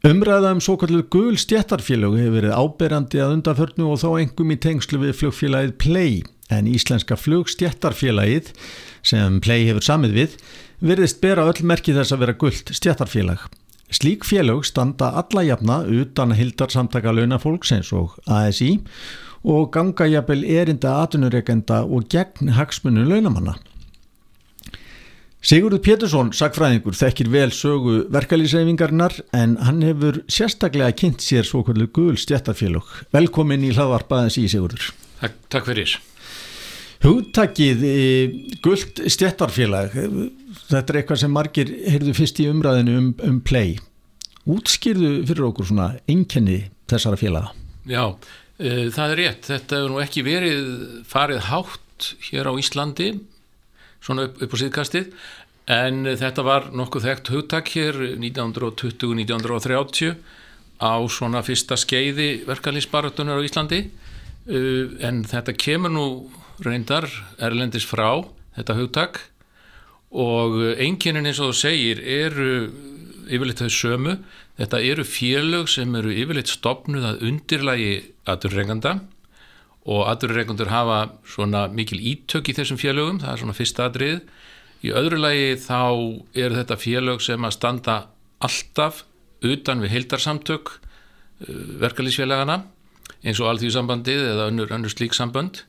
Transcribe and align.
Umræða 0.00 0.54
um 0.54 0.60
svo 0.64 0.78
kallu 0.80 1.02
gul 1.12 1.34
stjættarfélög 1.36 2.14
hefur 2.16 2.32
verið 2.38 2.54
áberandi 2.56 3.18
að 3.20 3.34
undanförnu 3.34 3.88
og 3.92 3.98
þó 4.00 4.14
engum 4.22 4.54
í 4.54 4.56
tengslu 4.56 4.96
við 5.02 5.18
flugfélagið 5.18 5.74
Play 5.82 6.14
en 6.48 6.70
íslenska 6.70 7.18
flugstjættarfélagið 7.20 8.48
sem 9.04 9.36
Play 9.44 9.66
hefur 9.68 9.84
samið 9.84 10.16
við 10.16 10.38
verðist 10.80 11.20
bera 11.20 11.44
öll 11.50 11.60
merki 11.68 11.92
þess 11.92 12.16
að 12.16 12.22
vera 12.24 12.36
gullt 12.40 12.72
stjættarfélag. 12.78 13.44
Slík 13.92 14.24
félög 14.24 14.64
standa 14.64 15.10
alla 15.20 15.44
jafna 15.44 15.82
utan 15.84 16.32
hildarsamtaka 16.32 17.12
launafólks 17.12 17.76
eins 17.76 17.92
og 17.92 18.16
ASI 18.24 18.78
og 19.44 19.68
ganga 19.76 20.08
jafnvel 20.08 20.46
erinda 20.48 20.96
atvinnureikenda 21.02 21.84
og 21.84 22.08
gegn 22.08 22.56
hagsmunum 22.56 23.12
launamanna. 23.12 23.60
Sigurður 25.40 25.80
Pétursson, 25.80 26.34
sagfræðingur, 26.36 26.92
þekkir 26.98 27.28
vel 27.32 27.48
sögu 27.56 27.94
verkalýsreifingarinnar 28.12 29.14
en 29.32 29.54
hann 29.64 29.78
hefur 29.86 30.18
sérstaklega 30.28 30.92
kynnt 30.92 31.24
sér 31.24 31.48
svo 31.48 31.62
kvöldu 31.64 31.86
gul 31.96 32.18
stjættarfélög. 32.20 32.84
Velkomin 33.16 33.64
í 33.64 33.70
hlaðvarpaðins 33.72 34.36
í 34.36 34.44
Sigurður. 34.52 34.90
Takk, 35.22 35.38
takk 35.48 35.70
fyrir. 35.70 35.94
Hugtakið 37.00 37.86
guld 38.60 39.00
stjættarfélag, 39.08 39.96
þetta 40.66 40.84
er 40.92 41.00
eitthvað 41.00 41.22
sem 41.24 41.32
margir 41.32 41.72
heyrðu 41.88 42.16
fyrst 42.20 42.44
í 42.44 42.50
umræðinu 42.52 43.00
um, 43.00 43.10
um 43.24 43.40
play. 43.40 43.78
Útskýrðu 44.44 45.22
fyrir 45.24 45.48
okkur 45.48 45.72
svona 45.72 45.94
einkenni 46.04 46.66
þessara 46.92 47.16
félaga? 47.16 47.56
Já, 47.88 48.04
e, 48.60 48.90
það 48.92 49.16
er 49.16 49.20
rétt. 49.24 49.44
Þetta 49.48 49.80
hefur 49.80 49.96
nú 49.96 50.04
ekki 50.04 50.28
verið 50.28 50.72
farið 51.08 51.46
hátt 51.48 52.12
hér 52.28 52.52
á 52.52 52.52
Íslandi 52.60 53.14
svona 54.04 54.26
upp, 54.28 54.42
upp 54.42 54.52
á 54.54 54.56
síðkastið. 54.62 55.06
En 55.70 56.02
þetta 56.18 56.42
var 56.42 56.70
nokkuð 56.74 57.06
þekkt 57.06 57.30
hugtak 57.34 57.66
hér 57.76 57.94
1920-1930 58.18 60.16
á 60.80 60.96
svona 61.12 61.42
fyrsta 61.46 61.76
skeiði 61.78 62.44
verkalýsbaratunar 62.48 63.38
á 63.38 63.46
Íslandi. 63.46 63.80
Uh, 64.50 64.96
en 65.04 65.24
þetta 65.28 65.52
kemur 65.54 65.92
nú 65.94 66.06
reyndar 66.64 67.06
erlendis 67.38 67.86
frá 67.86 68.24
þetta 68.56 68.78
hugtak. 68.80 69.20
Og 70.10 70.58
einnkynnin 70.74 71.28
eins 71.30 71.38
og 71.38 71.52
þú 71.52 71.56
segir 71.60 71.98
eru 72.02 72.72
yfirleitt 73.30 73.62
þau 73.62 73.70
sömu. 73.70 74.18
Þetta 74.58 74.78
eru 74.84 75.04
félög 75.06 75.70
sem 75.70 75.94
eru 75.96 76.10
yfirleitt 76.10 76.50
stopnuð 76.50 77.04
að 77.12 77.22
undirlægi 77.28 77.92
aðurrenganda 78.28 78.92
og 79.88 80.04
aðurreikundur 80.10 80.70
hafa 80.70 81.00
svona 81.28 81.66
mikil 81.72 82.00
ítök 82.00 82.50
í 82.50 82.56
þessum 82.56 82.80
félögum, 82.80 83.20
það 83.22 83.32
er 83.32 83.42
svona 83.42 83.56
fyrsta 83.56 83.86
aðrið. 83.88 84.20
Í 84.84 84.92
öðru 84.96 85.20
lagi 85.20 85.54
þá 85.60 85.80
er 86.36 86.56
þetta 86.56 86.76
félög 86.80 87.24
sem 87.24 87.44
að 87.44 87.56
standa 87.56 87.96
alltaf 88.40 89.04
utan 89.44 89.80
við 89.84 89.94
heildarsamtök 89.96 90.72
uh, 90.76 90.80
verkalýsfélagana 91.80 92.62
eins 93.20 93.40
og 93.40 93.50
allþjóðsambandið 93.50 94.22
eða 94.34 94.48
önnur, 94.52 94.72
önnur 94.72 94.92
slík 94.92 95.16
sambönd 95.16 95.64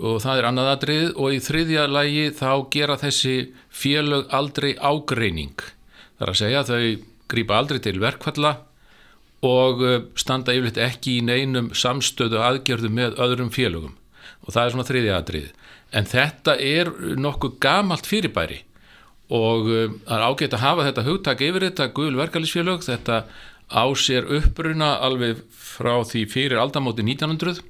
og 0.00 0.20
það 0.24 0.40
er 0.40 0.48
annað 0.48 0.70
aðrið 0.74 1.06
og 1.20 1.34
í 1.36 1.42
þriðja 1.44 1.84
lagi 1.90 2.26
þá 2.36 2.50
gera 2.72 2.96
þessi 3.00 3.34
félög 3.68 4.30
aldrei 4.32 4.72
ágreining. 4.78 5.60
Það 6.16 6.24
er 6.24 6.32
að 6.32 6.40
segja 6.40 6.62
að 6.62 6.70
þau 6.70 7.08
grýpa 7.30 7.58
aldrei 7.60 7.80
til 7.84 7.98
verkfalla 8.00 8.54
og 9.46 9.80
uh, 9.80 10.00
standa 10.20 10.52
yfirleitt 10.52 10.80
ekki 10.84 11.18
í 11.18 11.24
neinum 11.24 11.70
samstöðu 11.76 12.40
aðgerðu 12.44 12.90
með 12.92 13.20
öðrum 13.24 13.52
félögum. 13.54 13.94
Og 14.44 14.52
það 14.54 14.62
er 14.64 14.74
svona 14.74 14.88
þriðja 14.88 15.20
aðrið 15.20 15.48
en 15.96 16.06
þetta 16.06 16.54
er 16.62 16.90
nokkuð 17.18 17.56
gamalt 17.62 18.08
fyrirbæri. 18.08 18.60
Og 19.32 19.70
uh, 19.70 19.86
það 20.04 20.16
er 20.18 20.26
ágætt 20.26 20.56
að 20.58 20.64
hafa 20.64 20.86
þetta 20.88 21.06
hugtak 21.08 21.44
yfir 21.46 21.66
þetta 21.68 21.88
gul 21.96 22.12
verkefælisfélög 22.18 22.84
þetta 22.84 23.22
á 23.70 23.84
sér 23.94 24.26
uppruna 24.40 24.96
alveg 25.06 25.44
frá 25.54 25.94
því 26.04 26.24
fyrir 26.28 26.60
aldamóti 26.60 27.04
1900 27.06 27.62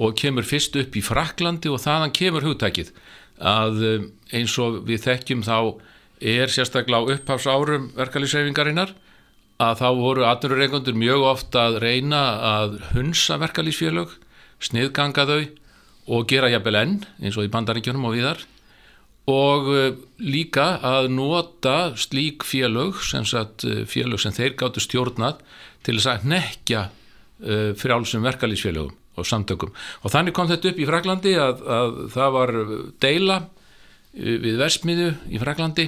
og 0.00 0.14
kemur 0.16 0.46
fyrst 0.46 0.78
upp 0.80 0.96
í 0.96 1.02
Fraklandi 1.04 1.70
og 1.70 1.82
þaðan 1.82 2.14
kemur 2.16 2.46
hugtakið. 2.48 2.90
Að 3.38 3.84
uh, 3.86 4.08
eins 4.34 4.58
og 4.58 4.82
við 4.88 5.06
þekkjum 5.06 5.46
þá 5.46 5.56
er 6.20 6.50
sérstaklega 6.52 7.06
á 7.06 7.10
upphafsárum 7.14 7.92
verkefælisreifingarinnar 7.96 8.92
að 9.60 9.80
þá 9.82 9.88
voru 9.98 10.26
atvinnureikundur 10.28 10.96
mjög 10.96 11.26
ofta 11.34 11.66
að 11.68 11.80
reyna 11.84 12.22
að 12.48 12.78
hunsa 12.94 13.36
verkalýsfélög, 13.42 14.14
sniðganga 14.60 15.26
þau 15.28 15.42
og 16.10 16.24
gera 16.30 16.50
jafnvel 16.50 16.78
enn 16.80 16.96
eins 17.20 17.36
og 17.36 17.46
í 17.46 17.52
bandaríkjunum 17.52 18.08
og 18.08 18.16
viðar 18.16 18.46
og 19.30 19.68
eh, 19.74 19.90
líka 20.24 20.78
að 20.86 21.10
nota 21.12 21.92
slík 22.00 22.46
félög, 22.46 23.02
sem 23.04 23.26
sagt 23.28 23.66
eh, 23.68 23.84
félög 23.88 24.22
sem 24.22 24.34
þeir 24.34 24.56
gáttu 24.58 24.82
stjórnað 24.82 25.42
til 25.86 25.98
þess 25.98 26.10
að 26.14 26.26
nekja 26.32 26.86
eh, 26.88 27.70
frjálsum 27.78 28.24
verkalýsfélögum 28.26 28.96
og 29.20 29.28
samtökum. 29.28 29.72
Og 30.04 30.12
þannig 30.12 30.34
kom 30.36 30.48
þetta 30.48 30.72
upp 30.72 30.80
í 30.80 30.88
Fraklandi 30.88 31.36
að, 31.38 31.64
að 31.66 31.96
það 32.14 32.36
var 32.36 32.52
deila 33.02 33.40
við 34.14 34.56
versmiðu 34.58 35.10
í 35.30 35.40
Fraklandi 35.42 35.86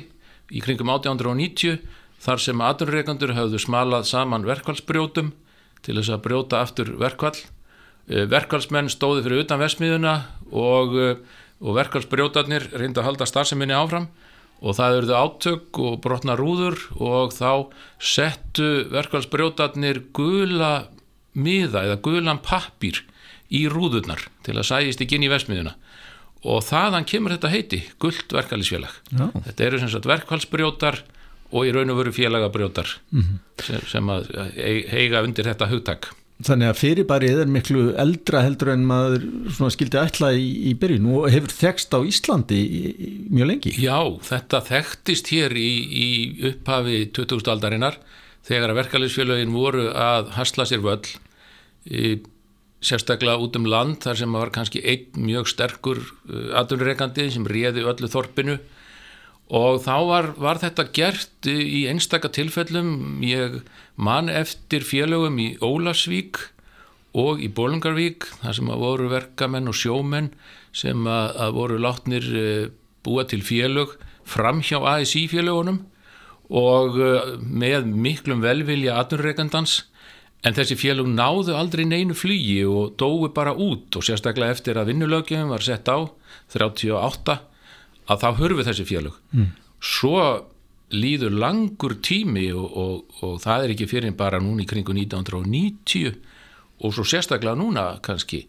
í 0.53 0.61
kringum 0.63 0.93
1890 0.93 1.81
þar 2.23 2.43
sem 2.43 2.63
aðurreikandur 2.63 3.35
hafðu 3.37 3.61
smalað 3.63 4.07
saman 4.11 4.47
verkvallsbrjótum 4.47 5.33
til 5.83 5.99
þess 5.99 6.15
að 6.15 6.25
brjóta 6.27 6.63
aftur 6.63 6.93
verkvall. 7.01 7.37
Eh, 8.09 8.27
verkvallsmenn 8.31 8.91
stóði 8.93 9.25
fyrir 9.27 9.45
utan 9.45 9.63
vesmiðuna 9.63 10.15
og, 10.51 10.97
eh, 10.99 11.17
og 11.63 11.79
verkvallsbrjótarnir 11.79 12.71
reyndi 12.75 13.03
að 13.03 13.09
halda 13.11 13.27
starfseminni 13.27 13.75
áfram 13.75 14.09
og 14.63 14.77
það 14.79 14.97
eruðu 14.99 15.17
átök 15.19 15.79
og 15.83 16.01
brotna 16.03 16.37
rúður 16.39 16.79
og 17.03 17.35
þá 17.35 17.71
settu 17.99 18.87
verkvallsbrjótarnir 18.91 20.05
gula 20.15 20.87
miða 21.35 21.87
eða 21.89 22.03
gulan 22.03 22.39
pappir 22.43 23.03
í 23.51 23.67
rúðurnar 23.71 24.29
til 24.47 24.55
að 24.55 24.69
sæðist 24.71 25.03
ekki 25.03 25.19
inn 25.19 25.27
í 25.27 25.33
vesmiðuna 25.33 25.75
og 26.43 26.63
þaðan 26.67 27.07
kemur 27.07 27.35
þetta 27.37 27.51
heiti, 27.53 27.81
gullt 28.03 28.33
verkvallsfélag. 28.35 28.95
Þetta 29.47 29.67
eru 29.67 29.79
sem 29.79 29.91
sagt 29.93 30.09
verkvallsbrjótar 30.11 31.03
og 31.53 31.69
í 31.69 31.73
raun 31.75 31.93
og 31.93 32.01
veru 32.01 32.15
félagabrjótar 32.17 32.89
mm 33.13 33.23
-hmm. 33.23 33.39
sem, 33.63 33.87
sem 33.87 34.11
að 34.11 34.33
heiga 34.91 35.23
undir 35.23 35.45
þetta 35.45 35.71
hugtak. 35.71 36.11
Þannig 36.43 36.69
að 36.73 36.79
fyrirbærið 36.81 37.41
er 37.41 37.51
miklu 37.55 37.83
eldra 38.03 38.41
heldur 38.43 38.73
en 38.73 38.87
maður 38.87 39.23
skildi 39.71 39.99
ætla 40.01 40.33
í, 40.35 40.49
í 40.71 40.75
byrjun 40.75 41.07
og 41.15 41.31
hefur 41.31 41.53
þekst 41.55 41.95
á 41.95 42.01
Íslandi 42.03 42.59
í, 42.59 42.81
í, 42.91 43.11
mjög 43.31 43.47
lengi. 43.47 43.75
Já, 43.79 43.99
þetta 44.27 44.61
þekktist 44.67 45.31
hér 45.31 45.55
í 45.55 46.11
upphafi 46.51 47.05
2000 47.15 47.53
aldarinnar 47.53 47.99
þegar 48.43 48.73
að 48.73 48.81
verkefæliðsfélagin 48.81 49.55
voru 49.55 49.87
að 49.95 50.33
hasla 50.35 50.67
sér 50.67 50.83
völl 50.83 51.07
sérstaklega 52.83 53.39
út 53.39 53.57
um 53.59 53.67
land 53.71 54.01
þar 54.03 54.19
sem 54.19 54.35
var 54.35 54.51
kannski 54.55 54.83
einn 54.83 55.27
mjög 55.29 55.51
sterkur 55.53 56.01
uh, 56.03 56.59
aðunreikandi 56.61 57.29
sem 57.31 57.47
réði 57.47 57.87
öllu 57.87 58.11
þorpinu 58.11 58.59
og 59.53 59.83
þá 59.85 59.97
var, 60.09 60.31
var 60.41 60.61
þetta 60.63 60.89
gert 60.97 61.49
í 61.51 61.85
einstaka 61.91 62.31
tilfellum. 62.33 63.21
Ég 63.21 63.61
man 64.01 64.33
eftir 64.33 64.85
félögum 64.87 65.37
í 65.43 65.49
Ólasvík 65.61 66.41
og 67.13 67.43
í 67.45 67.51
Bólungarvík 67.53 68.25
þar 68.41 68.57
sem 68.57 68.73
að 68.73 68.85
voru 68.87 69.11
verkamenn 69.13 69.69
og 69.69 69.77
sjómenn 69.77 70.33
sem 70.73 71.05
að, 71.05 71.37
að 71.45 71.57
voru 71.59 71.79
látnir 71.85 72.29
eh, 72.33 72.71
búa 73.05 73.27
til 73.29 73.43
félög 73.45 73.99
fram 74.25 74.63
hjá 74.65 74.79
ASI 74.95 75.27
félögunum 75.29 75.83
og 76.49 76.97
eh, 76.97 77.37
með 77.45 77.91
miklum 77.93 78.41
velvilja 78.45 78.97
aðnurreikandans 79.03 79.83
en 80.43 80.57
þessi 80.57 80.79
félög 80.81 81.13
náðu 81.13 81.53
aldrei 81.59 81.85
neinu 81.85 82.17
flugi 82.17 82.63
og 82.65 82.97
dói 82.97 83.29
bara 83.37 83.53
út 83.53 84.01
og 84.01 84.09
sérstaklega 84.09 84.57
eftir 84.57 84.81
að 84.81 84.95
vinnulögjum 84.95 85.53
var 85.53 85.69
sett 85.69 85.93
á 85.93 86.09
38 86.57 87.37
að 88.11 88.25
þá 88.25 88.29
hörfu 88.41 88.67
þessi 88.67 88.89
félög. 88.89 89.21
Mm. 89.33 89.53
svo 89.83 90.23
líður 90.93 91.33
langur 91.41 91.97
tími 92.05 92.51
og, 92.53 92.77
og, 92.77 93.15
og 93.25 93.39
það 93.43 93.65
er 93.65 93.73
ekki 93.75 93.89
fyrir 93.89 94.13
bara 94.17 94.41
núna 94.43 94.63
í 94.63 94.69
kringu 94.69 94.93
1990 94.93 96.13
og 96.83 96.93
svo 96.93 97.05
sérstaklega 97.09 97.57
núna 97.57 97.87
kannski 98.05 98.45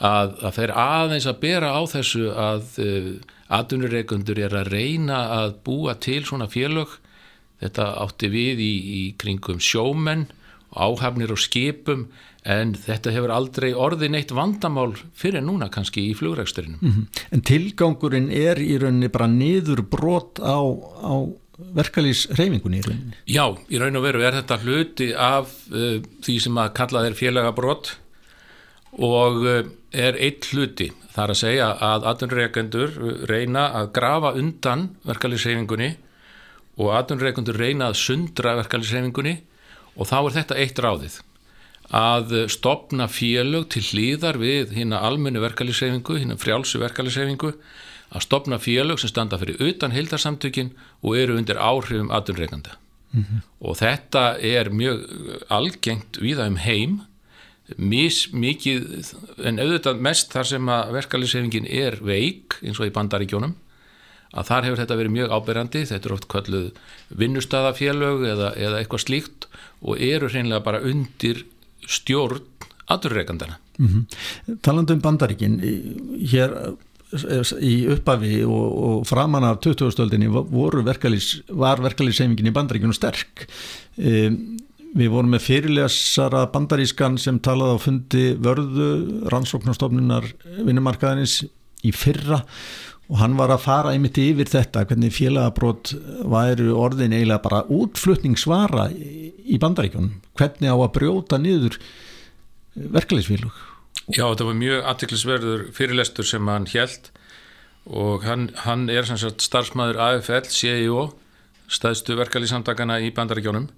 að 0.00 0.36
það 0.40 0.56
fer 0.56 0.72
aðeins 0.82 1.28
að 1.28 1.40
bera 1.42 1.72
á 1.76 1.82
þessu 1.90 2.30
að 2.32 2.62
uh, 2.80 2.86
eh, 2.86 3.08
aðunurreikundur 3.52 4.40
er 4.40 4.54
að 4.56 4.70
reyna 4.72 5.18
að 5.42 5.58
búa 5.66 5.92
til 6.00 6.22
svona 6.24 6.48
félög. 6.48 6.94
Þetta 7.60 7.90
átti 8.00 8.30
við 8.32 8.62
í, 8.64 8.72
í 8.72 9.02
kringum 9.20 9.60
sjómenn 9.62 10.24
áhafnir 10.72 11.32
og 11.32 11.40
skipum 11.40 12.06
en 12.42 12.72
þetta 12.74 13.12
hefur 13.14 13.32
aldrei 13.34 13.70
orðið 13.70 14.14
neitt 14.14 14.32
vandamál 14.34 14.96
fyrir 15.14 15.44
núna 15.44 15.68
kannski 15.70 16.08
í 16.10 16.16
flugræksturinn. 16.18 16.78
Mm 16.80 16.92
-hmm. 16.92 17.22
En 17.30 17.40
tilgangurinn 17.40 18.30
er 18.30 18.58
í 18.58 18.78
rauninni 18.78 19.08
bara 19.08 19.26
niður 19.26 19.82
brot 19.82 20.40
á, 20.42 20.58
á 20.58 21.14
verkalýsreifingunni 21.58 22.80
í 22.80 22.86
rauninni? 22.86 23.16
Já, 23.26 23.46
í 23.70 23.78
raun 23.78 23.96
og 23.96 24.02
veru 24.02 24.22
er 24.22 24.32
þetta 24.40 24.58
hluti 24.64 25.12
af 25.14 25.52
uh, 25.70 26.00
því 26.24 26.38
sem 26.40 26.58
að 26.58 26.72
kalla 26.78 27.04
þeir 27.06 27.18
félagabrot 27.18 27.92
og 28.98 29.46
uh, 29.46 29.62
er 29.92 30.18
eitt 30.20 30.48
hluti 30.52 30.90
þar 31.12 31.34
að 31.34 31.40
segja 31.42 31.68
að 31.76 32.06
aðunreikendur 32.10 32.96
reyna 33.28 33.68
að 33.78 33.92
grafa 33.92 34.32
undan 34.40 34.88
verkalýsreifingunni 35.04 35.90
og 36.80 36.92
aðunreikendur 36.96 37.58
reyna 37.60 37.90
að 37.90 38.00
sundra 38.00 38.56
verkalýsreifingunni 38.62 39.36
og 39.96 40.08
þá 40.08 40.18
er 40.20 40.34
þetta 40.38 40.58
eitt 40.62 40.82
ráðið. 40.82 41.20
Að 41.92 42.34
stopna 42.52 43.08
félög 43.10 43.68
til 43.74 43.82
hlýðar 43.84 44.38
við 44.40 44.72
hérna 44.78 45.02
almennu 45.04 45.42
verkalýsreifingu, 45.42 46.16
hérna 46.22 46.38
frjálsu 46.40 46.80
verkalýsreifingu 46.80 47.52
að 48.12 48.24
stopna 48.26 48.58
félög 48.60 49.00
sem 49.00 49.10
standa 49.12 49.38
fyrir 49.40 49.60
utan 49.60 49.94
hildarsamtökin 49.94 50.72
og 51.02 51.16
eru 51.18 51.36
undir 51.40 51.60
áhrifum 51.60 52.12
aðunreikanda 52.12 52.76
mm 53.12 53.24
-hmm. 53.24 53.40
og 53.60 53.76
þetta 53.76 54.38
er 54.40 54.70
mjög 54.70 54.98
algengt 55.48 56.20
viða 56.20 56.46
um 56.46 56.56
heim. 56.56 57.00
Mis 57.76 58.32
mikið 58.32 59.14
en 59.44 59.58
auðvitað 59.58 60.00
mest 60.00 60.32
þar 60.32 60.44
sem 60.44 60.68
að 60.68 60.92
verkalýsreifingin 60.92 61.66
er 61.70 61.98
veik 62.02 62.58
eins 62.62 62.80
og 62.80 62.86
í 62.86 62.90
bandaríkjónum 62.90 63.54
að 64.32 64.48
þar 64.48 64.68
hefur 64.68 64.80
þetta 64.82 64.98
verið 65.00 65.16
mjög 65.16 65.34
ábyrjandi 65.36 65.82
þetta 65.90 66.08
er 66.08 66.14
oft 66.16 66.28
kölluð 66.32 66.68
vinnustæðafélög 67.22 68.24
eða, 68.32 68.52
eða 68.56 68.80
eitthvað 68.80 69.04
slíkt 69.06 69.48
og 69.82 70.00
eru 70.00 70.30
hreinlega 70.32 70.64
bara 70.64 70.82
undir 70.88 71.44
stjórn 71.88 72.40
aðurreikandana 72.92 73.58
mm 73.78 73.88
-hmm. 73.88 74.58
Talandu 74.62 74.94
um 74.94 75.00
bandaríkin 75.00 75.60
hér 76.32 76.76
í 77.60 77.74
uppafi 77.92 78.42
og, 78.44 78.68
og 78.88 79.06
framan 79.06 79.44
af 79.44 79.60
2000-stöldinni 79.60 80.30
verkalýs, 80.84 81.42
var 81.48 81.82
verkalýsseimingin 81.84 82.48
í 82.48 82.54
bandaríkinu 82.56 82.94
sterk 82.96 83.46
um, 83.98 84.58
við 84.92 85.08
vorum 85.08 85.32
með 85.32 85.44
fyrirlesara 85.46 86.46
bandarískan 86.52 87.18
sem 87.18 87.38
talaði 87.38 87.76
á 87.76 87.78
fundi 87.80 88.24
vörðu 88.36 88.88
rannsóknarstofnunar 89.32 90.24
vinnumarkaðinins 90.64 91.44
í 91.82 91.92
fyrra 91.92 92.42
og 92.42 92.91
hann 93.20 93.36
var 93.36 93.52
að 93.52 93.64
fara 93.66 93.92
einmitt 93.92 94.18
yfir 94.20 94.48
þetta 94.48 94.86
hvernig 94.88 95.12
félagabrót 95.12 95.92
væru 96.32 96.72
orðin 96.78 97.12
eiginlega 97.16 97.42
bara 97.44 97.64
útflutningsvara 97.72 98.88
í 98.92 99.58
bandaríkjunum. 99.60 100.20
Hvernig 100.38 100.72
á 100.72 100.76
að 100.76 100.94
brjóta 100.96 101.40
niður 101.42 101.76
verkalýsfélug 102.74 103.52
Já, 104.10 104.24
þetta 104.26 104.46
var 104.48 104.56
mjög 104.58 104.86
aðtiklisverður 104.90 105.66
fyrirlestur 105.76 106.26
sem 106.26 106.48
hann 106.50 106.66
hjælt 106.70 107.12
og 107.86 108.24
hann, 108.26 108.48
hann 108.64 108.88
er 108.90 109.06
sagt, 109.06 109.42
starfsmæður 109.42 110.00
AFL, 110.02 110.48
CIO, 110.50 111.06
e 111.12 111.72
staðstu 111.72 112.16
verkalýsamtakana 112.18 112.98
í 113.02 113.12
bandaríkjónum 113.14 113.68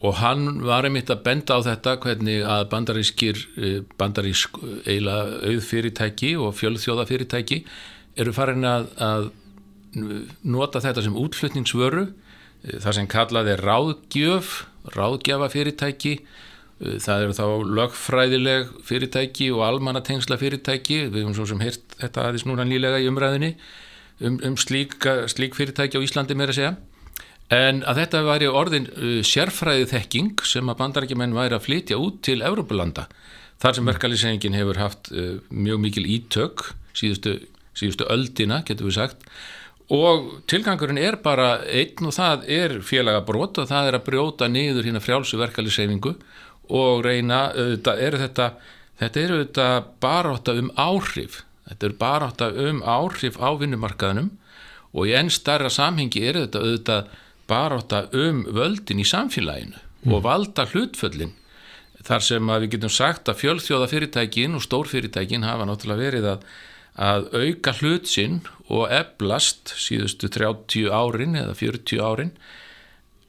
og 0.00 0.16
hann 0.16 0.62
var 0.64 0.88
einmitt 0.88 1.12
að 1.12 1.24
benda 1.26 1.58
á 1.60 1.66
þetta 1.66 1.98
hvernig 2.00 2.44
að 2.48 2.66
bandarískir, 2.72 3.40
eh, 3.60 3.80
bandarísk 4.00 4.56
eiginlega 4.86 5.40
auðfyrirtæki 5.50 6.32
og 6.40 6.56
fjölþjóðafyrirtæki 6.56 7.60
eru 8.16 8.34
farin 8.34 8.66
að, 8.66 8.90
að 8.98 9.30
nota 10.42 10.82
þetta 10.82 11.04
sem 11.06 11.16
útflutningsvöru, 11.18 12.06
eh, 12.64 12.78
það 12.78 12.98
sem 12.98 13.10
kallaði 13.10 13.58
ráðgjöf, 13.62 14.54
ráðgjafafyrirtæki 14.96 16.18
Eh, 16.80 16.96
það 17.02 17.26
eru 17.26 17.36
þá 17.36 17.46
lögfræðileg 17.78 18.70
fyrirtæki 18.88 19.50
og 19.52 19.64
almannatengsla 19.66 20.38
fyrirtæki, 20.40 21.02
við 21.12 21.24
hefum 21.24 21.36
svo 21.36 21.48
sem 21.52 21.60
heyrt 21.60 21.96
þetta 22.00 22.26
aðeins 22.26 22.46
núna 22.48 22.64
nýlega 22.64 23.02
í 23.02 23.08
umræðinni 23.10 23.50
um, 24.24 24.38
um 24.46 24.56
slík, 24.60 24.96
slík 25.28 25.58
fyrirtæki 25.58 26.00
á 26.00 26.04
Íslandi 26.04 26.36
meira 26.38 26.56
segja. 26.56 26.78
En 27.52 27.82
að 27.82 28.04
þetta 28.04 28.24
væri 28.24 28.48
orðin 28.48 28.88
uh, 28.94 29.20
sérfræði 29.26 29.90
þekking 29.90 30.44
sem 30.46 30.72
að 30.72 30.80
bandarækjumenn 30.80 31.36
væri 31.36 31.58
að 31.58 31.66
flytja 31.66 32.00
út 32.00 32.22
til 32.24 32.40
Európulanda. 32.46 33.08
Þar 33.60 33.76
sem 33.76 33.90
verkalýsengin 33.90 34.56
hefur 34.56 34.80
haft 34.80 35.12
uh, 35.12 35.36
mjög 35.52 35.82
mikil 35.84 36.06
ítök 36.08 36.70
síðustu, 36.96 37.36
síðustu 37.76 38.06
öldina, 38.10 38.62
getur 38.66 38.88
við 38.88 38.98
sagt. 38.98 39.24
Og 39.90 40.42
tilgangurinn 40.50 41.00
er 41.02 41.18
bara 41.22 41.64
einn 41.66 42.06
og 42.06 42.14
það 42.14 42.44
er 42.46 42.76
félagabrót 42.86 43.58
og 43.58 43.70
það 43.70 43.88
er 43.88 43.98
að 43.98 44.06
brjóta 44.06 44.48
niður 44.50 44.86
hérna 44.86 45.02
frjálsu 45.02 45.40
verkalýsengingu 45.40 46.14
og 46.70 47.00
reyna, 47.02 47.48
auðvitað, 47.50 48.02
er 48.06 48.18
þetta, 48.20 48.46
þetta 49.00 49.22
er 49.22 49.32
auðvitað 49.34 49.88
baráta 50.04 50.54
um 50.60 50.70
áhrif, 50.78 51.40
þetta 51.66 51.88
er 51.88 51.96
baráta 51.98 52.50
um 52.68 52.84
áhrif 52.86 53.40
á 53.42 53.50
vinnumarkaðunum 53.58 54.30
og 54.94 55.10
í 55.10 55.16
enn 55.18 55.30
starra 55.34 55.70
samhengi 55.72 56.22
er 56.22 56.38
þetta 56.44 56.62
auðvitað 56.62 57.10
baráta 57.50 58.04
um 58.14 58.44
völdin 58.54 59.02
í 59.02 59.06
samfélaginu 59.06 59.78
mm. 59.78 60.14
og 60.14 60.24
valda 60.26 60.66
hlutföllin 60.70 61.34
þar 62.06 62.24
sem 62.24 62.50
að 62.50 62.64
við 62.64 62.74
getum 62.76 62.92
sagt 62.94 63.28
að 63.28 63.40
fjölþjóðafyrirtækin 63.42 64.56
og 64.56 64.64
stórfyrirtækin 64.64 65.44
hafa 65.44 65.66
náttúrulega 65.68 66.06
verið 66.06 66.28
að, 66.30 66.44
að 67.00 67.30
auka 67.32 67.72
hlutsinn 67.80 68.42
og 68.68 68.90
eblast 68.92 69.72
síðustu 69.80 70.28
30 70.28 70.90
árin 70.92 71.38
eða 71.40 71.56
40 71.56 72.04
árin. 72.04 72.34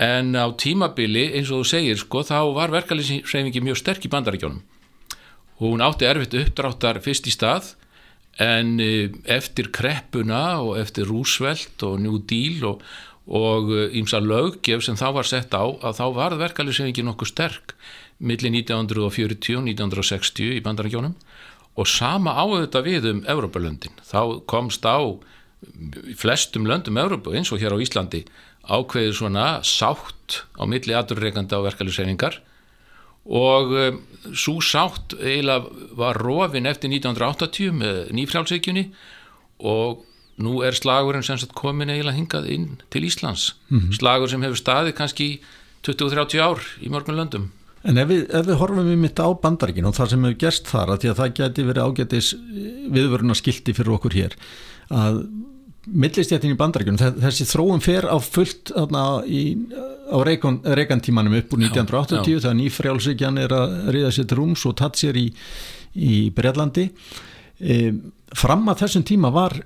En 0.01 0.35
á 0.35 0.49
tímabili 0.57 1.29
eins 1.37 1.53
og 1.53 1.63
þú 1.63 1.69
segir 1.71 2.01
sko 2.01 2.25
þá 2.25 2.39
var 2.57 2.73
verkefliðsreyfingi 2.73 3.63
mjög 3.63 3.79
sterk 3.83 4.09
í 4.09 4.11
bandaríkjónum 4.11 4.61
hún 5.61 5.83
átti 5.85 6.07
erfitt 6.09 6.33
uppdráttar 6.39 6.99
fyrst 7.05 7.29
í 7.29 7.33
stað 7.35 7.75
en 8.41 8.79
e, 8.81 9.11
eftir 9.29 9.69
kreppuna 9.75 10.61
og 10.63 10.79
eftir 10.81 11.09
Roosevelt 11.09 11.83
og 11.85 11.99
New 12.01 12.17
Deal 12.25 12.65
og, 12.71 12.85
og 13.29 13.69
ímsa 13.93 14.21
löggef 14.23 14.81
sem 14.85 14.97
þá 14.97 15.07
var 15.19 15.29
sett 15.29 15.53
á 15.53 15.61
að 15.61 15.99
þá 15.99 16.05
var 16.17 16.37
verkefliðsreyfingi 16.41 17.05
nokkuð 17.05 17.33
sterk 17.33 17.75
millir 18.17 18.53
1940 18.63 19.59
og 19.59 19.69
1960 19.69 20.57
í 20.57 20.63
bandaríkjónum 20.65 21.13
og 21.81 21.89
sama 21.89 22.35
áður 22.37 22.65
þetta 22.65 22.83
við 22.85 23.09
um 23.11 23.23
Európa-löndin 23.33 23.97
þá 24.05 24.21
komst 24.49 24.85
á 24.85 25.01
flestum 26.17 26.65
löndum 26.69 26.99
Európa 27.01 27.33
eins 27.37 27.51
og 27.53 27.61
hér 27.61 27.75
á 27.77 27.81
Íslandi 27.81 28.23
ákveðið 28.65 29.17
svona 29.17 29.45
sátt 29.65 30.43
á 30.57 30.63
milli 30.69 30.93
aturreikanda 30.97 31.59
og 31.59 31.67
verkefliðsreiningar 31.69 32.39
og 33.25 33.73
um, 33.77 33.99
svo 34.33 34.57
sátt 34.65 35.15
eiginlega 35.19 35.89
var 35.97 36.17
rofin 36.21 36.69
eftir 36.69 36.89
1980 36.89 37.75
með 37.77 37.99
nýfrjálfsveikjunni 38.17 38.87
og 39.69 40.05
nú 40.41 40.61
er 40.65 40.77
slagurinn 40.77 41.25
sem 41.25 41.37
sagt 41.37 41.53
komin 41.57 41.91
eiginlega 41.93 42.17
hingað 42.17 42.49
inn 42.49 42.67
til 42.89 43.05
Íslands. 43.05 43.53
Mm 43.69 43.79
-hmm. 43.79 43.97
slagur 43.99 44.29
sem 44.29 44.41
hefur 44.41 44.57
staðið 44.57 44.97
kannski 44.97 45.41
20-30 45.85 46.39
ár 46.41 46.61
í 46.81 46.89
mörgum 46.89 47.15
löndum 47.15 47.51
En 47.87 47.97
ef 47.97 48.09
við, 48.11 48.25
ef 48.29 48.45
við 48.45 48.59
horfum 48.61 48.89
við 48.91 48.99
mitt 49.01 49.17
á 49.17 49.27
bandaríkinu 49.41 49.89
og 49.89 49.95
þar 49.97 50.11
sem 50.11 50.25
hefur 50.27 50.41
gerst 50.43 50.67
þar 50.69 50.93
að, 50.93 51.07
að 51.09 51.21
það 51.21 51.31
geti 51.39 51.63
verið 51.65 51.87
ágætis 51.87 52.33
viðvöruna 52.93 53.37
skildi 53.37 53.73
fyrir 53.73 53.95
okkur 53.95 54.17
hér 54.19 54.35
að 54.91 55.23
millistjættin 55.89 56.53
í 56.53 56.59
bandaríkunum, 56.59 56.99
þessi 57.23 57.47
þróum 57.49 57.81
fer 57.81 58.05
á 58.05 58.13
fullt 58.21 58.69
þarna, 58.69 59.23
í, 59.25 59.55
á 60.13 60.17
reikantímanum 60.21 61.39
upp 61.39 61.55
úr 61.55 61.63
1980 61.65 62.43
þegar 62.43 62.57
nýfrjálsíkjan 62.59 63.41
er 63.41 63.55
að 63.57 63.75
riða 63.95 64.11
sér 64.13 64.27
til 64.29 64.37
rúms 64.37 64.65
og 64.69 64.77
tatt 64.77 65.01
sér 65.01 65.17
í, 65.17 65.25
í 65.97 66.19
Breitlandi 66.37 66.85
e, 67.57 67.79
fram 68.37 68.69
að 68.69 68.83
þessum 68.85 69.07
tíma 69.09 69.33
var 69.33 69.57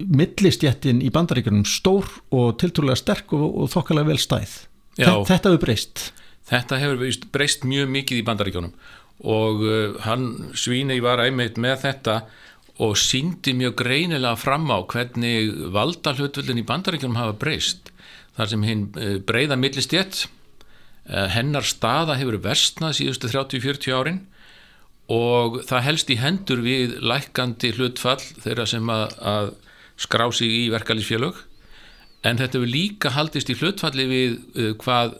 millistjættin 0.00 1.04
í 1.04 1.12
bandaríkunum 1.14 1.62
stór 1.68 2.08
og 2.34 2.56
tiltrúlega 2.58 2.98
sterk 2.98 3.36
og, 3.36 3.46
og 3.62 3.70
þokkalega 3.70 4.10
vel 4.10 4.20
stæð. 4.20 4.56
Já, 4.98 5.12
þetta 5.28 5.52
hefur 5.52 5.62
breyst 5.68 6.08
þetta 6.50 6.80
hefur 6.82 7.26
breyst 7.32 7.66
mjög 7.68 7.90
mikið 7.94 8.20
í 8.20 8.26
bandaríkunum 8.26 8.74
og 9.20 9.64
uh, 9.66 9.98
hann 10.06 10.52
Svíni 10.56 10.96
var 11.04 11.20
einmitt 11.22 11.58
með 11.60 11.82
þetta 11.84 12.20
og 12.80 12.96
síndi 12.96 13.52
mjög 13.56 13.76
greinilega 13.82 14.38
fram 14.40 14.70
á 14.72 14.80
hvernig 14.88 15.52
valda 15.74 16.14
hlutvöldin 16.16 16.62
í 16.62 16.66
bandaríkjum 16.66 17.18
hafa 17.18 17.36
breyst. 17.36 17.90
Þar 18.38 18.52
sem 18.52 18.64
hinn 18.64 18.84
eh, 18.96 19.18
breyða 19.20 19.58
millistjett 19.60 20.22
eh, 20.24 21.26
hennar 21.34 21.66
staða 21.66 22.16
hefur 22.16 22.38
versnað 22.40 22.96
síðustu 22.96 23.28
30-40 23.28 23.96
árin 23.98 24.22
og 25.12 25.60
það 25.68 25.86
helst 25.88 26.12
í 26.14 26.16
hendur 26.22 26.62
við 26.64 26.96
lækandi 27.04 27.74
hlutfall 27.76 28.22
þeirra 28.40 28.64
sem 28.70 28.92
að, 28.94 29.16
að 29.18 29.52
skrá 30.00 30.30
sig 30.32 30.54
í 30.62 30.66
verkalýsfélög 30.72 31.42
en 32.24 32.40
þetta 32.40 32.60
hefur 32.60 32.70
líka 32.70 33.12
haldist 33.12 33.50
í 33.52 33.58
hlutfalli 33.58 34.06
við 34.08 34.38
uh, 34.54 34.72
hvað 34.80 35.18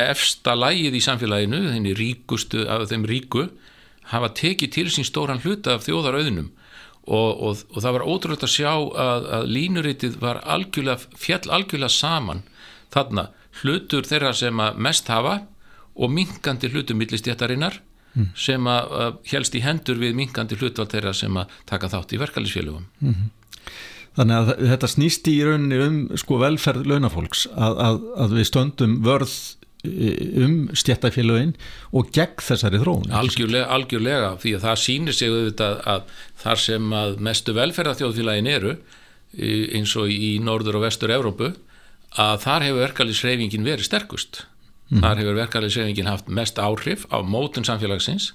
efsta 0.00 0.54
lægið 0.56 0.96
í 0.96 1.02
samfélaginu, 1.04 1.60
þenni 1.72 1.94
ríkustu 1.98 2.64
af 2.70 2.88
þeim 2.90 3.04
ríku, 3.08 3.46
hafa 4.12 4.32
tekið 4.36 4.72
til 4.72 4.88
sín 4.90 5.06
stóran 5.06 5.42
hluta 5.44 5.76
af 5.76 5.86
þjóðarauðinum 5.86 6.50
og, 7.02 7.30
og, 7.42 7.62
og 7.74 7.78
það 7.82 7.96
var 7.96 8.06
ótrúlega 8.06 8.46
að 8.46 8.54
sjá 8.54 8.72
að, 8.72 9.28
að 9.36 9.46
línuritið 9.56 10.18
var 10.22 10.42
algjörlega, 10.46 11.16
fjall 11.18 11.54
algjörlega 11.58 11.92
saman 11.92 12.42
þarna 12.94 13.28
hlutur 13.62 14.06
þeirra 14.06 14.32
sem 14.36 14.60
að 14.62 14.82
mest 14.86 15.10
hafa 15.12 15.40
og 15.92 16.12
minkandi 16.12 16.70
hlutur 16.72 16.96
millistjættarinnar 16.98 17.80
mm. 18.14 18.32
sem 18.38 18.68
að, 18.70 18.92
að 19.04 19.32
helst 19.32 19.56
í 19.58 19.62
hendur 19.64 20.00
við 20.00 20.16
minkandi 20.18 20.58
hlutvall 20.60 20.88
þeirra 20.92 21.14
sem 21.16 21.36
að 21.36 21.56
taka 21.68 21.90
þátt 21.92 22.14
í 22.14 22.22
verkefælisfélögum 22.22 22.86
mm 23.00 23.14
-hmm. 23.14 23.30
Þannig 24.12 24.36
að 24.36 24.50
þetta 24.68 24.88
snýst 24.92 25.28
í 25.32 25.38
rauninni 25.40 25.76
um 25.80 25.94
sko 26.20 26.36
velferð 26.36 26.84
launafólks 26.84 27.46
að, 27.56 28.02
að 28.20 28.34
við 28.36 28.44
stöndum 28.50 28.98
vörð 29.06 29.32
um 29.82 30.68
stjættafélagin 30.78 31.56
og 31.90 32.12
gegn 32.14 32.44
þessari 32.44 32.78
þróun. 32.82 33.10
Algjörlega, 33.18 33.66
algjörlega, 33.74 34.30
því 34.42 34.54
að 34.56 34.66
það 34.68 34.80
sýnir 34.84 35.18
sig 35.18 35.32
auðvitað 35.32 35.80
að 35.94 36.14
þar 36.44 36.62
sem 36.62 36.94
að 37.00 37.18
mestu 37.28 37.56
velferðarþjóðfélagin 37.58 38.52
eru 38.52 38.76
eins 39.74 39.96
og 39.98 40.12
í 40.12 40.36
norður 40.44 40.78
og 40.78 40.86
vestur 40.86 41.14
Evrópu 41.14 41.50
að 42.20 42.40
þar 42.44 42.66
hefur 42.68 42.84
verkalýsreifingin 42.86 43.66
verið 43.66 43.88
sterkust. 43.88 44.44
Þar 44.92 45.22
hefur 45.22 45.38
verkefliðsefingin 45.40 46.10
haft 46.10 46.28
mest 46.28 46.58
áhrif 46.60 47.06
á 47.08 47.24
mótun 47.24 47.64
samfélagsins 47.64 48.32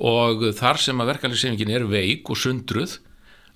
og 0.00 0.46
þar 0.56 0.80
sem 0.80 1.02
að 1.02 1.10
verkefliðsefingin 1.12 1.72
er 1.74 1.84
veik 1.90 2.30
og 2.32 2.40
sundruð 2.40 2.96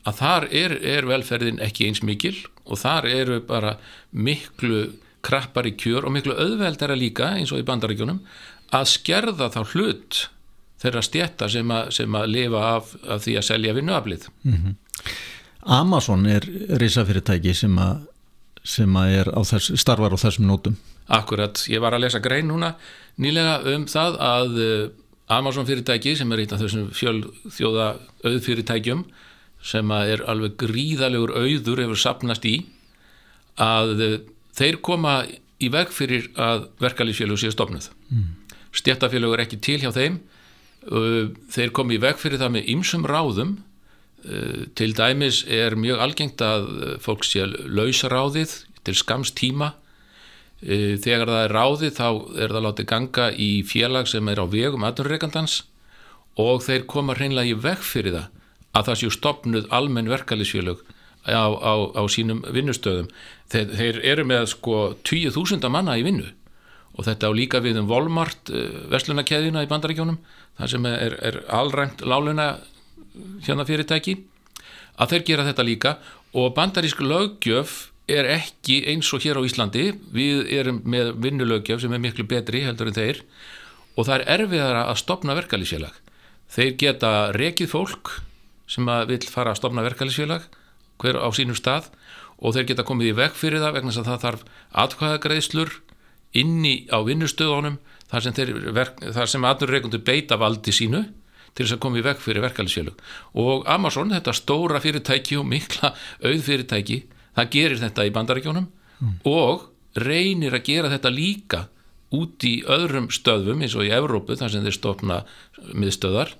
að 0.04 0.18
þar 0.18 0.46
er, 0.50 0.74
er 0.82 1.08
velferðin 1.08 1.62
ekki 1.64 1.88
eins 1.88 2.02
mikil 2.04 2.34
og 2.66 2.82
þar 2.82 3.08
eru 3.08 3.38
bara 3.46 3.76
miklu 4.10 4.90
krappar 5.22 5.68
í 5.70 5.74
kjör 5.78 6.06
og 6.06 6.14
miklu 6.16 6.34
auðveldara 6.34 6.96
líka 6.98 7.32
eins 7.38 7.52
og 7.54 7.62
í 7.62 7.66
bandaríkjunum 7.66 8.22
að 8.72 8.88
skerða 8.92 9.50
þá 9.54 9.60
hlut 9.74 10.22
þeirra 10.82 11.02
stjætta 11.06 11.48
sem, 11.52 11.74
sem 11.94 12.16
að 12.18 12.30
lifa 12.32 12.62
af, 12.76 12.94
af 13.06 13.22
því 13.24 13.36
að 13.38 13.46
selja 13.46 13.74
vinnuaflið. 13.76 14.26
Mm 14.42 14.56
-hmm. 14.56 14.78
Amazon 15.62 16.26
er 16.26 16.46
risafyrirtæki 16.80 17.54
sem 17.54 17.78
að, 17.78 18.00
sem 18.64 18.96
að 18.96 19.30
þess, 19.46 19.78
starfar 19.78 20.14
á 20.14 20.18
þessum 20.18 20.48
nótum. 20.50 20.76
Akkurat, 21.06 21.64
ég 21.68 21.82
var 21.82 21.94
að 21.94 22.04
lesa 22.06 22.18
grein 22.22 22.48
núna 22.48 22.74
nýlega 23.18 23.60
um 23.74 23.86
það 23.86 24.18
að 24.18 24.58
eh, 24.62 24.90
Amazon 25.28 25.66
fyrirtæki 25.66 26.16
sem 26.16 26.32
er 26.32 26.42
eitt 26.42 26.52
af 26.52 26.62
þessum 26.62 26.90
fjölþjóða 26.96 27.88
auðfyrirtækjum 28.26 29.04
sem 29.62 29.90
er 29.90 30.24
alveg 30.26 30.56
gríðalegur 30.58 31.34
auður 31.36 31.84
hefur 31.84 32.00
sapnast 32.00 32.46
í 32.48 32.56
að 33.60 34.00
eh, 34.00 34.18
þeir 34.56 34.80
koma 34.84 35.22
í 35.62 35.70
veg 35.72 35.92
fyrir 35.94 36.28
að 36.34 36.68
verkalýsfélög 36.82 37.40
séu 37.40 37.54
stopnuð. 37.54 37.90
Mm. 38.10 38.30
Stjættafélög 38.72 39.36
er 39.36 39.44
ekki 39.44 39.60
til 39.62 39.80
hjá 39.82 39.92
þeim 39.94 40.20
þeir 41.52 41.70
komi 41.74 41.96
í 41.96 42.02
veg 42.02 42.18
fyrir 42.18 42.40
það 42.40 42.56
með 42.56 42.72
ymsum 42.72 43.04
ráðum 43.06 43.58
til 44.78 44.90
dæmis 44.94 45.42
er 45.50 45.76
mjög 45.78 46.02
algengt 46.02 46.42
að 46.42 46.66
fólk 47.02 47.26
sé 47.26 47.46
lausráðið 47.46 48.54
til 48.86 48.94
skams 48.98 49.32
tíma 49.34 49.72
þegar 50.62 51.30
það 51.30 51.44
er 51.44 51.54
ráðið 51.56 51.96
þá 51.98 52.08
er 52.38 52.54
það 52.54 52.66
látið 52.66 52.90
ganga 52.90 53.28
í 53.34 53.50
félag 53.66 54.10
sem 54.10 54.28
er 54.30 54.42
á 54.42 54.46
vegum 54.46 54.86
aðunreikandans 54.86 55.62
og 56.38 56.62
þeir 56.66 56.86
koma 56.90 57.16
hreinlega 57.18 57.50
í 57.50 57.58
veg 57.58 57.82
fyrir 57.82 58.16
það 58.18 58.28
að 58.72 58.86
það 58.88 59.00
séu 59.00 59.14
stopnuð 59.14 59.66
almenn 59.74 60.10
verkefliðsfélög 60.10 60.84
á, 61.26 61.46
á, 61.52 61.72
á 61.94 62.02
sínum 62.10 62.42
vinnustöðum. 62.54 63.10
Þeir, 63.52 63.74
þeir 63.78 64.00
eru 64.14 64.24
með 64.28 64.48
sko 64.54 64.78
20.000 65.04 65.70
manna 65.72 65.98
í 65.98 66.04
vinnu. 66.06 66.28
Og 66.98 67.06
þetta 67.06 67.30
á 67.30 67.32
líka 67.32 67.62
við 67.64 67.80
um 67.80 67.88
Volmart 67.88 68.52
verslunarkeðina 68.92 69.64
í 69.64 69.70
bandaríkjónum 69.70 70.18
þar 70.58 70.72
sem 70.74 70.88
er, 70.90 71.16
er 71.24 71.40
allrænt 71.48 72.04
láluna 72.04 72.58
hérna 73.46 73.64
fyrirtæki. 73.68 74.18
Að 75.00 75.14
þeir 75.14 75.26
gera 75.30 75.48
þetta 75.48 75.66
líka. 75.66 75.96
Og 76.36 76.52
bandarísk 76.56 77.00
lögjöf 77.00 77.88
er 78.10 78.28
ekki 78.34 78.82
eins 78.92 79.08
og 79.14 79.24
hér 79.24 79.40
á 79.40 79.46
Íslandi. 79.46 79.92
Við 80.12 80.52
erum 80.52 80.82
með 80.84 81.14
vinnulögjöf 81.24 81.80
sem 81.84 81.92
er 81.92 82.02
miklu 82.02 82.28
betri 82.28 82.66
heldur 82.66 82.92
en 82.92 82.98
þeir. 82.98 83.24
Og 83.96 84.08
það 84.08 84.18
er 84.18 84.40
erfiðara 84.40 84.86
að 84.90 85.00
stopna 85.00 85.36
verkalýsfélag 85.38 86.02
þeir 86.52 86.74
geta 86.80 87.12
rekið 87.36 87.70
fólk 87.70 88.18
sem 88.70 88.88
að 88.88 89.14
vil 89.14 89.22
fara 89.30 89.52
að 89.52 89.60
stopna 89.62 89.84
verkalýsfélag 89.86 90.44
hver 91.00 91.18
á 91.20 91.28
sínum 91.34 91.58
stað 91.58 91.88
og 92.42 92.56
þeir 92.56 92.68
geta 92.72 92.86
komið 92.86 93.12
í 93.12 93.16
veg 93.22 93.38
fyrir 93.38 93.62
það 93.62 93.78
vegna 93.78 93.94
að 93.94 94.10
það 94.10 94.22
þarf 94.26 94.44
atkvæðagreðslur 94.84 95.74
inni 96.42 96.74
á 96.90 96.98
vinnustöðunum 97.06 97.78
þar 98.10 98.26
sem, 98.26 98.38
sem 99.30 99.48
aðnurreikundur 99.48 100.04
beita 100.04 100.38
valdi 100.40 100.74
sínu 100.74 101.04
til 101.52 101.66
þess 101.66 101.76
að 101.76 101.82
koma 101.84 102.00
í 102.00 102.04
veg 102.06 102.20
fyrir 102.22 102.44
verkefælisfélug 102.46 103.02
og 103.40 103.66
Amazon, 103.70 104.12
þetta 104.12 104.34
stóra 104.36 104.80
fyrirtæki 104.82 105.36
og 105.40 105.48
mikla 105.48 105.92
auðfyrirtæki 106.24 107.02
það 107.36 107.52
gerir 107.52 107.82
þetta 107.82 108.08
í 108.08 108.14
bandaríkjónum 108.16 108.66
mm. 108.68 109.14
og 109.28 109.68
reynir 110.00 110.56
að 110.56 110.66
gera 110.70 110.92
þetta 110.92 111.12
líka 111.12 111.66
út 112.12 112.44
í 112.44 112.58
öðrum 112.68 113.08
stöðum 113.12 113.64
eins 113.64 113.76
og 113.76 113.86
í 113.86 113.92
Evrópu 113.94 114.36
þar 114.40 114.52
sem 114.52 114.64
þeir 114.64 114.76
stopna 114.76 115.22
miðstöðar 115.72 116.34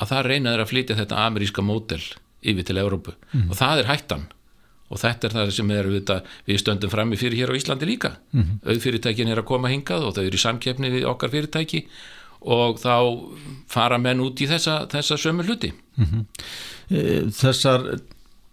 að 0.00 0.10
það 0.10 0.28
reynir 0.28 0.60
að 0.60 0.70
flytja 0.72 0.98
þetta 0.98 1.24
ameríska 1.28 1.64
mótel 1.64 2.02
yfir 2.44 2.66
til 2.68 2.80
Evrópu. 2.82 3.14
Mm. 3.32 3.50
og 3.50 3.56
það 3.58 3.82
er 3.82 3.90
hættan. 3.92 4.26
Og 4.92 5.00
þetta 5.00 5.26
er 5.26 5.34
það 5.34 5.52
sem 5.56 5.70
er 5.74 5.86
við, 5.88 6.10
við 6.46 6.60
stöndum 6.60 6.92
frammi 6.92 7.16
fyrir 7.18 7.40
hér 7.40 7.54
á 7.54 7.58
Íslandi 7.58 7.88
líka. 7.88 8.16
Mm 8.32 8.60
auðfyrirtækin 8.68 9.30
er 9.32 9.40
að 9.40 9.48
koma 9.48 9.72
hingað 9.72 10.04
og 10.08 10.14
þau 10.16 10.24
eru 10.26 10.38
í 10.38 10.44
samkeppni 10.44 10.92
við 10.92 11.08
okkar 11.08 11.32
fyrirtæki 11.32 11.86
og 12.44 12.78
þá 12.78 12.96
fara 13.72 13.98
menn 13.98 14.20
út 14.20 14.40
í 14.40 14.46
þessa, 14.46 14.84
þessa 14.92 15.16
sömu 15.16 15.46
hluti. 15.46 15.72
Mm 15.96 16.06
-hmm. 16.10 17.30
Þessar 17.32 18.00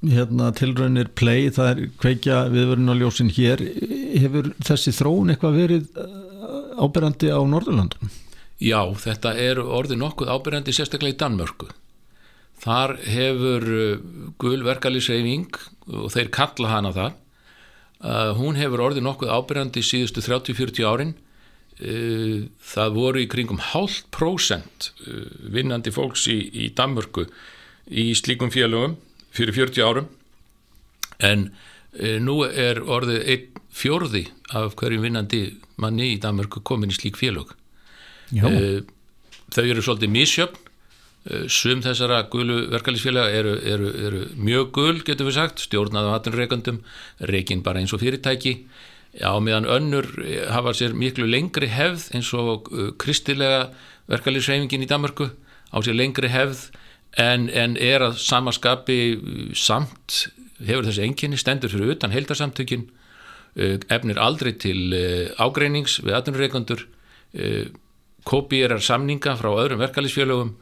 hérna, 0.01 0.51
tilraunir 0.55 1.11
play, 1.13 1.49
það 1.53 1.69
er 1.71 1.89
kveikja 2.01 2.45
viðverðin 2.49 2.93
á 2.93 2.95
ljósin 2.95 3.33
hér. 3.35 3.61
Hefur 4.21 4.53
þessi 4.63 4.93
þróun 4.95 5.33
eitthvað 5.33 5.59
verið 5.59 5.83
eh, 5.97 6.81
áberandi 6.81 7.29
á 7.29 7.39
Norðurlandum? 7.43 8.09
Já, 8.61 8.81
þetta 8.93 9.35
er 9.41 9.59
orðið 9.59 10.01
nokkuð 10.01 10.31
áberandi 10.31 10.73
sérstaklega 10.73 11.15
í 11.15 11.19
Danmörku 11.21 11.69
Þar 12.61 12.95
hefur 13.09 13.65
uh, 13.65 14.05
gulverkalýsreifing 14.41 15.49
og 15.97 16.11
þeir 16.13 16.31
kalla 16.33 16.75
hana 16.75 16.93
það. 16.95 17.17
Hún 18.39 18.55
hefur 18.57 18.81
orðið 18.81 19.03
nokkuð 19.05 19.29
ábyrjandi 19.29 19.83
síðustu 19.85 20.23
30-40 20.25 20.87
árin. 20.89 21.11
Uh, 21.81 22.47
það 22.65 22.95
voru 22.97 23.21
í 23.21 23.27
kringum 23.29 23.61
hálf 23.71 23.99
prósent 24.13 24.91
uh, 25.05 25.25
vinnandi 25.53 25.93
fólks 25.93 26.27
í, 26.29 26.37
í 26.49 26.69
Danmörku 26.77 27.27
í 27.89 28.11
slíkum 28.17 28.53
félögum 28.53 28.97
fyrir 29.33 29.57
40 29.57 29.85
árum. 29.85 30.09
En 31.21 31.51
nú 32.23 32.37
er 32.47 32.79
orðið 32.79 33.25
einn 33.27 33.61
fjörði 33.75 34.21
af 34.55 34.77
hverjum 34.79 35.03
vinnandi 35.05 35.41
manni 35.81 36.13
í 36.13 36.19
Danmörku 36.21 36.61
komin 36.63 36.93
í 36.93 36.95
slík 36.95 37.17
félög. 37.19 37.53
Uh, 38.31 38.83
þau 39.51 39.65
eru 39.65 39.83
svolítið 39.83 40.13
misjöfn 40.13 40.70
sum 41.21 41.83
þessara 41.85 42.23
gulu 42.33 42.63
verkefælisfélaga 42.71 43.33
eru, 43.37 43.53
eru, 43.61 43.89
eru 44.07 44.21
mjög 44.41 44.71
gul, 44.73 45.01
getur 45.05 45.27
við 45.27 45.35
sagt, 45.37 45.61
stjórnaða 45.61 46.15
vatnurreikandum, 46.15 46.79
reikin 47.29 47.61
bara 47.61 47.81
eins 47.81 47.93
og 47.93 48.01
fyrirtæki, 48.01 48.55
já, 49.13 49.29
meðan 49.43 49.69
önnur 49.69 50.07
eh, 50.25 50.47
hafa 50.49 50.73
sér 50.73 50.95
miklu 50.97 51.27
lengri 51.29 51.69
hefð 51.69 52.07
eins 52.17 52.31
og 52.33 52.71
eh, 52.73 52.89
kristilega 52.97 53.67
verkefælisreifingin 54.09 54.87
í 54.87 54.89
Danmarku 54.89 55.29
á 55.69 55.77
sér 55.85 55.99
lengri 55.99 56.31
hefð 56.31 56.71
en, 57.21 57.51
en 57.53 57.77
er 57.77 58.07
að 58.07 58.17
samaskapi 58.23 58.97
samt, 59.53 60.23
hefur 60.63 60.89
þessi 60.89 61.05
enginni, 61.05 61.37
stendur 61.37 61.69
fyrir 61.69 61.93
utan 61.97 62.13
heildarsamtökin, 62.15 62.87
efnir 63.91 64.15
aldrei 64.23 64.53
til 64.55 64.93
ágreinings 65.43 65.97
við 66.05 66.13
vatnurreikandur, 66.15 66.85
kopierar 68.23 68.79
samninga 68.79 69.33
frá 69.35 69.49
öðrum 69.51 69.81
verkefælisfélagum 69.83 70.53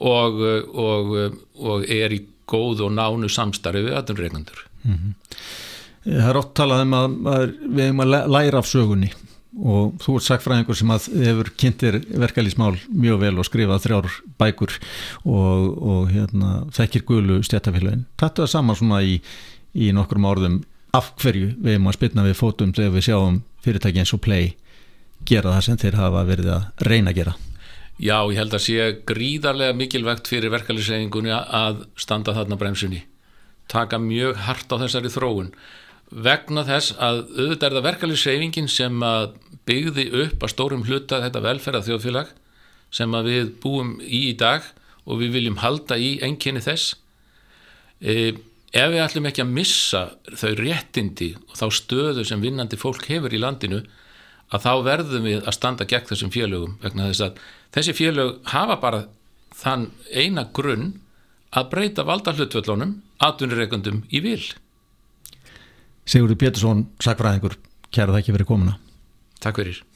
og, 0.00 0.44
og, 0.74 1.16
og 1.60 1.88
er 1.88 2.14
í 2.16 2.22
góð 2.50 2.86
og 2.86 2.94
nánu 2.96 3.30
samstarfi 3.30 3.84
við 3.86 3.96
aðunreikandur. 4.00 4.62
Mm 4.82 4.94
-hmm. 4.94 5.12
Það 6.04 6.30
er 6.30 6.40
ótt 6.40 6.54
talað 6.56 6.82
um 6.86 6.94
að, 6.96 7.16
að 7.28 7.42
við 7.68 7.84
hefum 7.84 8.00
að 8.00 8.14
læra 8.32 8.58
af 8.58 8.66
sögunni 8.66 9.10
og 9.58 9.98
þú 10.00 10.14
ert 10.16 10.46
einhver 10.46 10.78
sem 10.78 10.90
að 10.90 11.06
hefur 11.26 11.50
kynntir 11.58 11.98
verkalýsmál 12.22 12.76
mjög 12.88 13.18
vel 13.20 13.38
og 13.38 13.44
skrifað 13.44 13.82
þrjár 13.84 14.08
bækur 14.38 14.78
og, 15.24 15.82
og 15.82 16.10
hérna, 16.10 16.64
þekkir 16.72 17.04
gulu 17.04 17.42
stjættafélagin. 17.42 18.06
Þetta 18.16 18.42
er 18.42 18.52
saman 18.52 18.76
svona 18.76 19.02
í, 19.02 19.20
í 19.74 19.92
nokkrum 19.92 20.24
orðum 20.24 20.62
af 20.96 21.12
hverju 21.20 21.54
við 21.58 21.76
hefum 21.76 21.90
að 21.90 21.98
spilna 21.98 22.26
við 22.26 22.38
fótum 22.38 22.72
þegar 22.72 22.94
við 22.96 23.06
sjáum 23.08 23.42
fyrirtæki 23.60 24.02
eins 24.02 24.14
og 24.14 24.22
play 24.24 24.54
gera 25.28 25.52
það 25.56 25.66
sem 25.66 25.80
þeir 25.84 26.00
hafa 26.00 26.24
verið 26.24 26.52
að 26.54 26.86
reyna 26.88 27.12
að 27.12 27.20
gera. 27.20 27.34
Já, 28.00 28.16
ég 28.32 28.38
held 28.38 28.54
að 28.56 28.62
sé 28.64 28.84
gríðarlega 29.04 29.76
mikilvægt 29.76 30.28
fyrir 30.30 30.52
verkefliðsreiningunni 30.54 31.34
að 31.36 31.82
standa 32.00 32.32
þarna 32.32 32.56
bremsunni. 32.56 33.02
Taka 33.68 33.98
mjög 34.00 34.38
hart 34.46 34.72
á 34.72 34.80
þessari 34.80 35.12
þróun. 35.12 35.50
Vegna 36.10 36.64
þess 36.64 36.94
að 36.96 37.20
auðvitað 37.36 37.66
er 37.68 37.76
það 37.76 37.86
verkefliðsreifingin 37.88 38.70
sem 38.72 39.04
byggði 39.68 40.06
upp 40.24 40.46
að 40.46 40.52
stórum 40.54 40.86
hluta 40.88 41.20
þetta 41.26 41.44
velferða 41.44 41.84
þjóðfélag 41.90 42.32
sem 42.90 43.18
við 43.28 43.52
búum 43.62 43.92
í 44.00 44.24
í 44.30 44.34
dag 44.38 44.64
og 45.04 45.20
við 45.20 45.36
viljum 45.36 45.60
halda 45.60 46.00
í 46.00 46.14
enginni 46.24 46.64
þess. 46.64 46.96
E, 48.00 48.32
ef 48.72 48.92
við 48.94 49.04
ætlum 49.04 49.28
ekki 49.28 49.44
að 49.44 49.54
missa 49.60 50.06
þau 50.40 50.54
réttindi 50.56 51.34
og 51.36 51.52
þá 51.60 51.66
stöðu 51.82 52.24
sem 52.24 52.40
vinnandi 52.40 52.80
fólk 52.80 53.04
hefur 53.12 53.36
í 53.36 53.44
landinu 53.44 53.84
að 54.50 54.64
þá 54.66 54.72
verðum 54.86 55.28
við 55.28 55.44
að 55.44 55.56
standa 55.56 55.86
gegn 55.88 56.08
þessum 56.10 56.32
félögum 56.34 56.78
vegna 56.82 57.10
þess 57.10 57.26
að 57.26 57.42
þessi 57.76 57.96
félög 57.98 58.32
hafa 58.52 58.78
bara 58.82 59.04
þann 59.60 59.90
eina 60.10 60.46
grunn 60.56 60.92
að 61.50 61.70
breyta 61.74 62.06
valda 62.06 62.34
hlutvöldlónum 62.36 62.96
atvinnireikundum 63.22 64.04
í 64.10 64.22
vil. 64.24 64.42
Sigurður 66.06 66.40
Pétursson, 66.40 66.88
sakfræðingur 67.02 67.58
kæra 67.90 68.14
það 68.14 68.22
ekki 68.22 68.36
verið 68.38 68.50
komuna. 68.50 68.78
Takk 69.42 69.62
fyrir 69.62 69.89